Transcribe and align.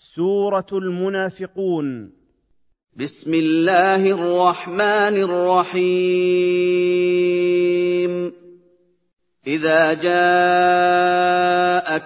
سورة 0.00 0.66
المنافقون. 0.72 2.12
بسم 2.96 3.34
الله 3.34 4.10
الرحمن 4.10 5.16
الرحيم. 5.22 5.92
إذا 9.46 9.92
جاءك 9.94 10.10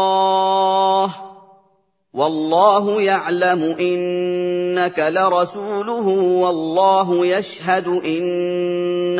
والله 2.13 3.01
يعلم 3.01 3.63
إنك 3.79 4.99
لرسوله 4.99 6.07
والله 6.41 7.25
يشهد 7.25 7.87
إن 7.87 8.23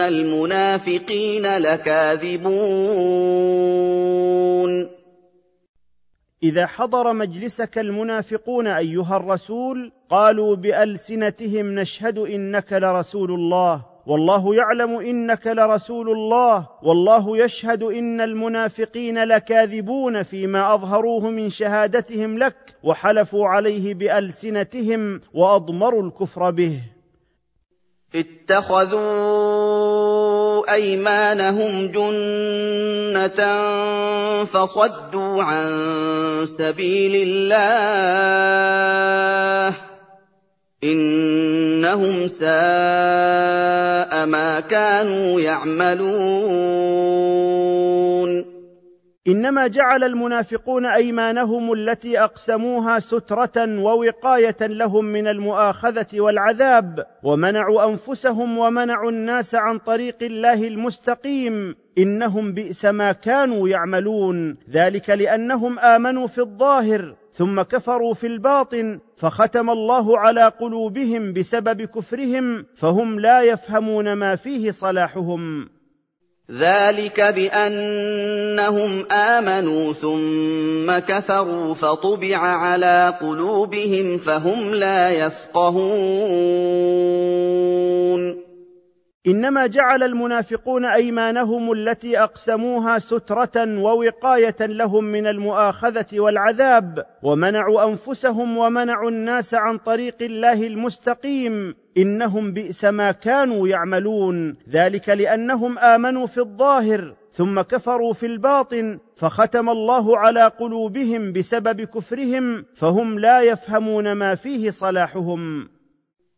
المنافقين 0.07 1.57
لكاذبون. 1.57 2.53
إذا 6.43 6.65
حضر 6.65 7.13
مجلسك 7.13 7.77
المنافقون 7.77 8.67
أيها 8.67 9.17
الرسول 9.17 9.91
قالوا 10.09 10.55
بألسنتهم 10.55 11.75
نشهد 11.79 12.17
إنك 12.17 12.73
لرسول 12.73 13.31
الله. 13.31 13.85
والله 14.05 14.55
يعلم 14.55 14.99
إنك 14.99 15.47
لرسول 15.47 16.09
الله. 16.09 16.69
والله 16.83 17.37
يشهد 17.37 17.83
إن 17.83 18.21
المنافقين 18.21 19.23
لكاذبون 19.23 20.23
فيما 20.23 20.73
أظهروه 20.73 21.29
من 21.29 21.49
شهادتهم 21.49 22.37
لك 22.37 22.55
وحلفوا 22.83 23.47
عليه 23.47 23.93
بألسنتهم 23.93 25.21
وأضمروا 25.33 26.03
الكفر 26.03 26.51
به. 26.51 26.81
اتخذوا 28.15 29.52
أيمانهم 30.69 31.87
جنة 31.87 33.39
فصدوا 34.45 35.43
عن 35.43 35.71
سبيل 36.57 37.15
الله 37.27 38.13
إِنَّهُمْ 40.83 42.27
سَاءَ 42.27 42.51
مَا 44.25 44.59
كَانُوا 44.69 45.41
يَعْمَلُونَ 45.41 46.23
إنما 49.27 49.67
جعل 49.67 50.03
المنافقون 50.03 50.85
أيمانهم 50.85 51.73
التي 51.73 52.19
أقسموها 52.19 52.99
سترة 52.99 53.79
ووقاية 53.79 54.55
لهم 54.61 55.05
من 55.05 55.27
المؤاخذة 55.27 56.07
والعذاب 56.13 57.05
ومنعوا 57.23 57.89
أنفسهم 57.89 58.57
ومنعوا 58.57 59.11
الناس 59.11 59.55
عن 59.55 59.79
طريق 59.79 60.17
الله 60.21 60.67
المستقيم. 60.67 61.75
إنهم 61.97 62.53
بئس 62.53 62.85
ما 62.85 63.11
كانوا 63.11 63.69
يعملون. 63.69 64.57
ذلك 64.69 65.09
لأنهم 65.09 65.79
آمنوا 65.79 66.27
في 66.27 66.41
الظاهر 66.41 67.15
ثم 67.31 67.61
كفروا 67.61 68.13
في 68.13 68.27
الباطن 68.27 68.99
فختم 69.17 69.69
الله 69.69 70.19
على 70.19 70.47
قلوبهم 70.47 71.33
بسبب 71.33 71.81
كفرهم 71.81 72.65
فهم 72.75 73.19
لا 73.19 73.41
يفهمون 73.41 74.13
ما 74.13 74.35
فيه 74.35 74.71
صلاحهم. 74.71 75.69
ذلك 76.51 77.21
بانهم 77.21 79.05
امنوا 79.11 79.93
ثم 79.93 80.99
كفروا 80.99 81.73
فطبع 81.73 82.37
على 82.37 83.13
قلوبهم 83.21 84.17
فهم 84.17 84.75
لا 84.75 85.11
يفقهون 85.11 85.83
إنما 89.27 89.67
جعل 89.67 90.03
المنافقون 90.03 90.85
أيمانهم 90.85 91.71
التي 91.71 92.19
أقسموها 92.19 92.99
سترة 92.99 93.79
ووقاية 93.79 94.55
لهم 94.59 95.03
من 95.03 95.27
المؤاخذة 95.27 96.05
والعذاب 96.13 97.05
ومنعوا 97.21 97.89
أنفسهم 97.89 98.57
ومنعوا 98.57 99.09
الناس 99.09 99.53
عن 99.53 99.77
طريق 99.77 100.17
الله 100.21 100.67
المستقيم. 100.67 101.75
إنهم 101.97 102.53
بئس 102.53 102.85
ما 102.85 103.11
كانوا 103.11 103.67
يعملون. 103.67 104.55
ذلك 104.69 105.09
لأنهم 105.09 105.79
آمنوا 105.79 106.25
في 106.25 106.37
الظاهر 106.37 107.13
ثم 107.31 107.61
كفروا 107.61 108.13
في 108.13 108.25
الباطن 108.25 108.99
فختم 109.15 109.69
الله 109.69 110.17
على 110.17 110.47
قلوبهم 110.47 111.31
بسبب 111.31 111.81
كفرهم 111.81 112.65
فهم 112.75 113.19
لا 113.19 113.41
يفهمون 113.41 114.11
ما 114.11 114.35
فيه 114.35 114.69
صلاحهم. 114.69 115.69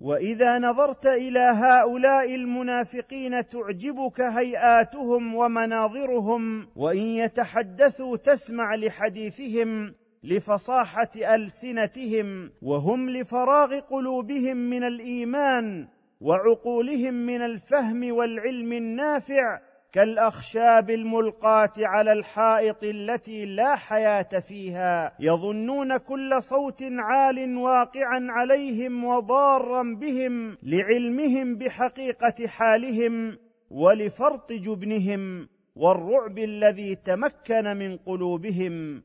وإذا 0.00 0.58
نظرت 0.58 1.06
إلى 1.06 1.40
هؤلاء 1.40 2.34
المنافقين 2.34 3.46
تعجبك 3.46 4.20
هيئاتهم 4.20 5.34
ومناظرهم 5.34 6.68
وإن 6.76 7.06
يتحدثوا 7.06 8.16
تسمع 8.16 8.74
لحديثهم 8.74 9.94
لفصاحة 10.24 11.10
ألسنتهم 11.16 12.50
وهم 12.62 13.10
لفراغ 13.10 13.78
قلوبهم 13.80 14.56
من 14.56 14.84
الإيمان 14.84 15.88
وعقولهم 16.20 17.14
من 17.14 17.42
الفهم 17.42 18.12
والعلم 18.12 18.72
النافع 18.72 19.60
كالأخشاب 19.92 20.90
الملقاة 20.90 21.72
على 21.78 22.12
الحائط 22.12 22.84
التي 22.84 23.46
لا 23.46 23.76
حياة 23.76 24.40
فيها 24.48 25.12
يظنون 25.20 25.96
كل 25.96 26.42
صوت 26.42 26.82
عال 26.82 27.56
واقعا 27.56 28.26
عليهم 28.30 29.04
وضارا 29.04 29.82
بهم 29.82 30.56
لعلمهم 30.62 31.56
بحقيقة 31.56 32.46
حالهم 32.46 33.38
ولفرط 33.70 34.52
جبنهم 34.52 35.48
والرعب 35.76 36.38
الذي 36.38 36.94
تمكن 36.94 37.64
من 37.64 37.96
قلوبهم. 37.96 39.02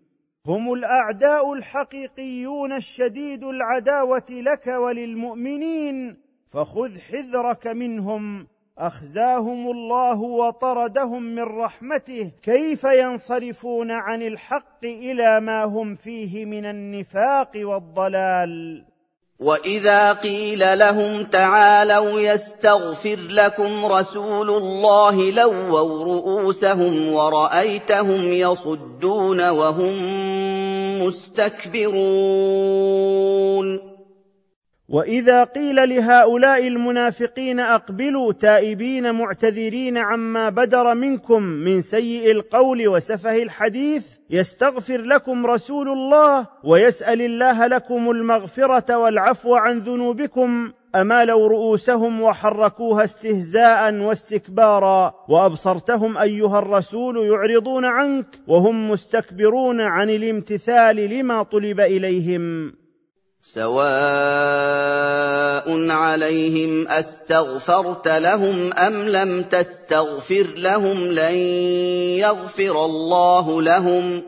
هم 0.48 0.74
الأعداء 0.74 1.54
الحقيقيون 1.54 2.74
الشديد 2.74 3.44
العداوة 3.44 4.26
لك 4.30 4.68
وللمؤمنين 4.68 6.18
فخذ 6.54 7.00
حذرك 7.00 7.68
منهم 7.68 8.48
أخزاهم 8.78 9.72
الله 9.72 10.22
وطردهم 10.22 11.24
من 11.24 11.44
رحمته 11.44 12.32
كيف 12.44 12.84
ينصرفون 12.84 13.92
عن 13.92 14.22
الحق 14.22 14.84
إلى 14.84 15.40
ما 15.42 15.64
هم 15.64 15.96
فيه 15.96 16.46
من 16.46 16.66
النفاق 16.66 17.52
والضلال؟ 17.56 18.84
وإذا 19.40 20.14
قيل 20.14 20.80
لهم 20.80 21.24
تعالوا 21.24 22.20
يستغفر 22.20 23.18
لكم 23.30 23.86
رسول 23.86 24.50
الله 24.50 25.32
لووا 25.32 26.04
رؤوسهم 26.04 27.14
ورأيتهم 27.14 28.34
يصدون 28.34 29.50
وهم 29.50 29.94
مستكبرون. 31.02 31.94
وإذا 34.94 35.44
قيل 35.44 35.90
لهؤلاء 35.90 36.68
المنافقين 36.68 37.60
أقبلوا 37.60 38.34
تائبين 38.34 39.16
معتذرين 39.16 39.98
عما 39.98 40.50
بدر 40.50 40.96
منكم 40.96 41.44
من 41.44 41.82
سيء 41.82 42.32
القول 42.32 42.88
وسفه 42.88 43.38
الحديث 43.38 44.08
يستغفر 44.30 45.02
لكم 45.02 45.46
رسول 45.46 45.90
الله 45.90 46.48
ويسأل 46.64 47.22
الله 47.22 47.68
لكم 47.68 48.12
المغفرة 48.12 48.98
والعفو 48.98 49.56
عن 49.56 49.80
ذنوبكم 49.80 50.72
امالوا 50.96 51.48
رؤوسهم 51.48 52.22
وحركوها 52.22 53.04
استهزاء 53.04 53.94
واستكبارا 53.94 55.14
وأبصرتهم 55.30 56.18
أيها 56.18 56.60
الرسول 56.60 57.26
يعرضون 57.26 57.86
عنك 57.86 58.26
وهم 58.48 58.92
مستكبرون 58.92 59.82
عن 59.82 60.10
الامتثال 60.10 60.96
لما 60.96 61.44
طلب 61.44 61.80
إليهم. 61.80 62.74
سواء 63.46 63.76
عليهم 65.92 66.88
استغفرت 66.88 68.08
لهم 68.08 68.74
ام 68.74 68.94
لم 68.94 69.42
تستغفر 69.42 70.48
لهم 70.58 70.98
لن 70.98 71.36
يغفر 72.24 72.86
الله 72.86 73.62
لهم 73.62 74.22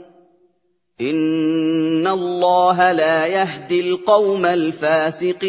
ان 1.02 2.08
الله 2.08 2.92
لا 2.92 3.28
يهدي 3.28 3.90
القوم 3.90 4.46
الفاسقين 4.46 5.46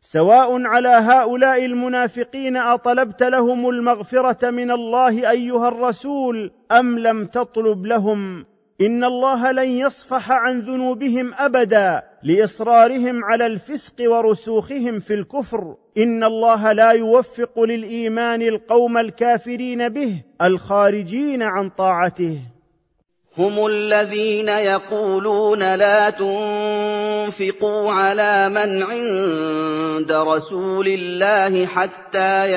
سواء 0.00 0.62
على 0.66 0.88
هؤلاء 0.88 1.64
المنافقين 1.64 2.56
اطلبت 2.56 3.22
لهم 3.22 3.68
المغفره 3.68 4.50
من 4.50 4.70
الله 4.70 5.30
ايها 5.30 5.68
الرسول 5.68 6.52
ام 6.72 6.98
لم 6.98 7.26
تطلب 7.26 7.86
لهم 7.86 8.51
إن 8.80 9.04
الله 9.04 9.52
لن 9.52 9.68
يصفح 9.68 10.30
عن 10.30 10.60
ذنوبهم 10.60 11.34
أبدا 11.34 12.02
لإصرارهم 12.22 13.24
على 13.24 13.46
الفسق 13.46 13.94
ورسوخهم 14.00 15.00
في 15.00 15.14
الكفر. 15.14 15.76
إن 15.98 16.24
الله 16.24 16.72
لا 16.72 16.90
يوفق 16.90 17.60
للإيمان 17.60 18.42
القوم 18.42 18.98
الكافرين 18.98 19.88
به 19.88 20.22
الخارجين 20.42 21.42
عن 21.42 21.70
طاعته. 21.70 22.38
هم 23.38 23.66
الذين 23.66 24.48
يقولون 24.48 25.74
لا 25.74 26.10
تنفقوا 26.10 27.92
على 27.92 28.48
من 28.48 28.82
عند 28.82 30.12
رسول 30.12 30.88
الله 30.88 31.66
حتى 31.66 32.52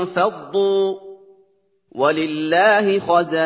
ينفضوا. 0.00 1.09
وَلِلَّهِ 1.90 2.98
خَزَائِنُ 2.98 3.38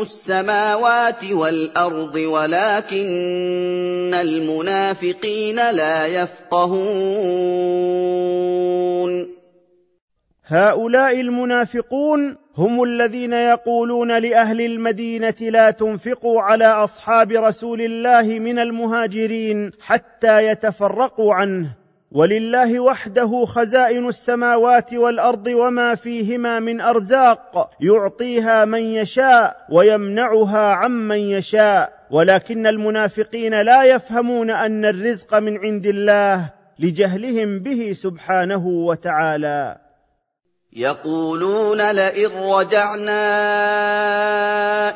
السَّمَاوَاتِ 0.00 1.24
وَالْأَرْضِ 1.32 2.14
وَلَٰكِنَّ 2.16 4.14
الْمُنَافِقِينَ 4.14 5.56
لَا 5.56 6.06
يَفْقَهُونَ 6.06 7.74
هؤلاء 10.46 11.20
المنافقون 11.20 12.36
هم 12.56 12.82
الذين 12.82 13.32
يقولون 13.32 14.18
لاهل 14.18 14.60
المدينة 14.60 15.34
لا 15.40 15.70
تنفقوا 15.70 16.42
على 16.42 16.66
اصحاب 16.66 17.32
رسول 17.32 17.80
الله 17.80 18.38
من 18.38 18.58
المهاجرين 18.58 19.70
حتى 19.80 20.46
يتفرقوا 20.46 21.34
عنه 21.34 21.83
ولله 22.14 22.80
وحده 22.80 23.44
خزائن 23.44 24.08
السماوات 24.08 24.94
والأرض 24.94 25.46
وما 25.46 25.94
فيهما 25.94 26.60
من 26.60 26.80
أرزاق 26.80 27.70
يعطيها 27.80 28.64
من 28.64 28.80
يشاء 28.80 29.66
ويمنعها 29.70 30.74
عمن 30.74 31.18
يشاء. 31.18 31.92
ولكن 32.10 32.66
المنافقين 32.66 33.62
لا 33.62 33.84
يفهمون 33.84 34.50
أن 34.50 34.84
الرزق 34.84 35.34
من 35.34 35.58
عند 35.58 35.86
الله 35.86 36.50
لجهلهم 36.78 37.58
به 37.58 37.96
سبحانه 38.02 38.66
وتعالى. 38.66 39.76
يقولون 40.72 41.90
لئن 41.90 42.30
رجعنا 42.54 43.24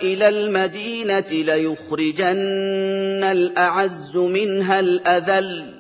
إلى 0.03 0.29
المدينة 0.29 1.31
ليخرجن 1.31 3.25
الأعز 3.25 4.17
منها 4.17 4.81
الأذل. 4.81 5.78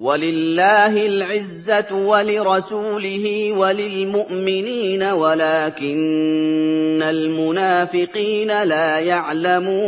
وَلِلَّهِ 0.00 1.06
الْعِزَّةُ 1.06 1.92
وَلِرَسُولِهِ 1.92 3.52
وَلِلْمُؤْمِنِينَ 3.52 5.02
وَلَٰكِنَّ 5.02 7.02
الْمُنَافِقِينَ 7.02 8.62
لَا 8.62 8.98
يَعْلَمُونَ. 8.98 9.80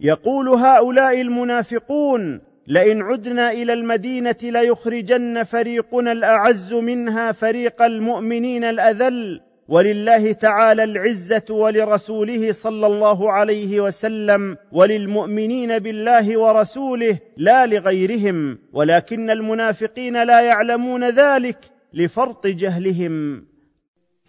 يقول 0.00 0.48
هؤلاء 0.48 1.20
المنافقون 1.20 2.40
لئن 2.66 3.02
عدنا 3.02 3.52
إلى 3.52 3.72
المدينة 3.72 4.36
ليخرجن 4.42 5.42
فريقنا 5.42 6.12
الأعز 6.12 6.74
منها 6.74 7.32
فريق 7.32 7.82
المؤمنين 7.82 8.64
الأذل 8.64 9.40
ولله 9.68 10.32
تعالى 10.32 10.84
العزة 10.84 11.44
ولرسوله 11.50 12.52
صلى 12.52 12.86
الله 12.86 13.32
عليه 13.32 13.80
وسلم 13.80 14.56
وللمؤمنين 14.72 15.78
بالله 15.78 16.38
ورسوله 16.38 17.18
لا 17.36 17.66
لغيرهم 17.66 18.58
ولكن 18.72 19.30
المنافقين 19.30 20.22
لا 20.22 20.40
يعلمون 20.40 21.10
ذلك 21.10 21.58
لفرط 21.94 22.46
جهلهم. 22.46 23.44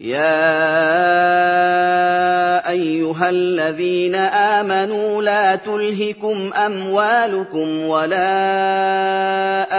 يا 0.00 0.40
أيها 2.70 3.30
الذين 3.30 4.14
آمنوا 4.14 5.22
لا 5.22 5.56
تلهكم 5.56 6.50
أموالكم 6.66 7.80
ولا 7.86 8.30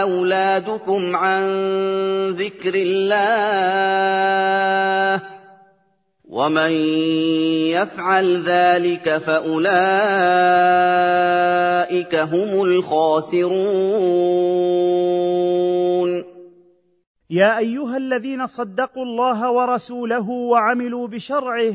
أولادكم 0.02 1.16
عن 1.16 1.42
ذكر 2.30 2.74
الله 2.74 3.92
ومن 6.32 6.72
يفعل 7.76 8.42
ذلك 8.42 9.18
فاولئك 9.18 9.64
هم 12.14 12.62
الخاسرون 12.62 13.52
يا 17.30 17.58
ايها 17.58 17.96
الذين 17.96 18.46
صدقوا 18.46 19.04
الله 19.04 19.50
ورسوله 19.50 20.30
وعملوا 20.30 21.08
بشرعه 21.08 21.74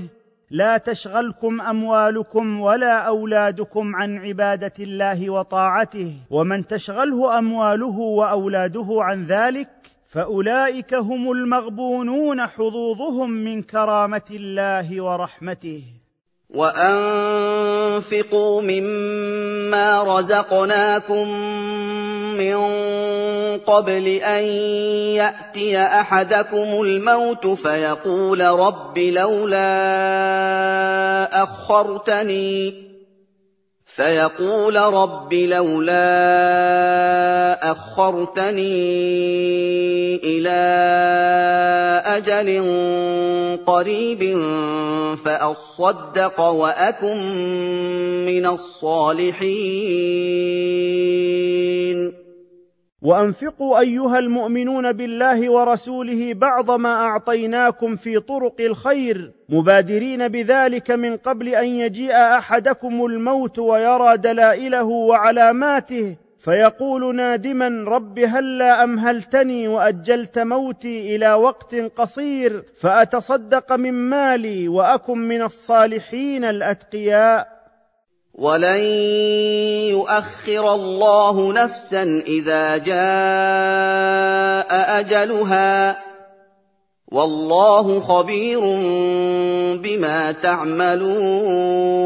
لا 0.51 0.77
تشغلكم 0.77 1.61
اموالكم 1.61 2.61
ولا 2.61 2.97
اولادكم 2.97 3.95
عن 3.95 4.17
عباده 4.17 4.73
الله 4.79 5.29
وطاعته 5.29 6.13
ومن 6.29 6.67
تشغله 6.67 7.37
امواله 7.39 7.99
واولاده 7.99 8.87
عن 8.89 9.25
ذلك 9.25 9.69
فأولئك 10.07 10.93
هم 10.93 11.31
المغبونون 11.31 12.47
حظوظهم 12.47 13.29
من 13.29 13.63
كرامة 13.63 14.29
الله 14.31 15.01
ورحمته. 15.01 15.83
وأنفقوا 16.49 17.41
مما 18.61 20.03
رزقناكم 20.03 21.27
من 22.37 22.57
قبل 23.57 24.07
أن 24.07 24.43
يأتي 25.13 25.77
أحدكم 25.77 26.81
الموت 26.81 27.47
فيقول 27.47 28.41
رب 28.41 28.97
لولا 28.97 29.63
أخرتني 31.43 32.86
فيقول 33.97 34.75
رب 34.75 35.33
لولا 35.33 36.01
أخرتني 37.71 38.61
إلى 40.23 40.59
أجل 42.05 42.47
قريب 43.65 44.41
فأصدق 45.25 46.41
وأكن 46.41 47.17
من 48.25 48.45
الصالحين. 48.45 49.67
وأنفقوا 53.07 53.79
أيها 53.79 54.19
المؤمنون 54.19 54.91
بالله 54.91 55.51
ورسوله 55.51 56.33
بعض 56.33 56.71
ما 56.71 56.93
أعطيناكم 56.93 57.95
في 57.95 58.19
طرق 58.19 58.55
الخير 58.59 59.31
مبادرين 59.49 60.27
بذلك 60.27 60.91
من 60.91 61.17
قبل 61.17 61.47
أن 61.47 61.67
يجيء 61.67 62.11
أحدكم 62.11 63.05
الموت 63.05 63.59
ويرى 63.59 64.17
دلائله 64.17 64.83
وعلاماته 64.83 66.15
فيقول 66.39 67.15
نادما 67.15 67.89
رب 67.89 68.19
هلا 68.19 68.83
امهلتني 68.83 69.67
وأجلت 69.67 70.39
موتي 70.39 71.15
إلى 71.15 71.33
وقت 71.33 71.75
قصير 71.75 72.63
فأتصدق 72.81 73.73
من 73.73 73.93
مالي 73.93 74.67
وأكن 74.67 75.17
من 75.17 75.41
الصالحين 75.41 76.45
الأتقياء 76.45 77.56
وَلَن 78.37 78.79
يُؤَخِّرَ 79.89 80.73
اللَّهُ 80.73 81.53
نَفْسًا 81.53 82.03
إِذَا 82.27 82.77
جَاءَ 82.77 83.09
أَجَلُهَا 84.99 85.93
ۚ 85.93 85.97
وَاللَّهُ 87.11 87.99
خَبِيرٌ 87.99 88.61
بِمَا 89.81 90.31
تَعْمَلُونَ 90.31 91.97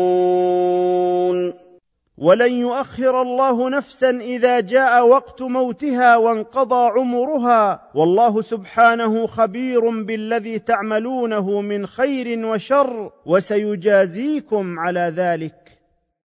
ولن 2.17 2.51
يؤخر 2.51 3.21
الله 3.21 3.69
نفسا 3.69 4.09
اذا 4.09 4.59
جاء 4.59 5.07
وقت 5.07 5.41
موتها 5.41 6.17
وانقضى 6.17 6.99
عمرها 6.99 7.89
والله 7.95 8.41
سبحانه 8.41 9.27
خبير 9.27 9.89
بالذي 9.89 10.59
تعملونه 10.59 11.61
من 11.61 11.85
خير 11.85 12.45
وشر 12.45 13.11
وسيجازيكم 13.25 14.79
على 14.79 15.13
ذلك 15.15 15.80